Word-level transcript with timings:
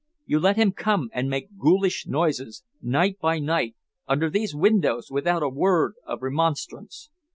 You 0.25 0.39
let 0.39 0.55
him 0.55 0.71
come 0.71 1.11
and 1.13 1.29
make 1.29 1.49
his 1.49 1.59
ghoulish 1.59 2.07
noises, 2.07 2.63
night 2.81 3.19
by 3.19 3.37
night, 3.37 3.75
under 4.07 4.31
these 4.31 4.55
windows, 4.55 5.11
without 5.11 5.43
a 5.43 5.47
word 5.49 5.93
of 6.07 6.23
remonstrance. 6.23 7.11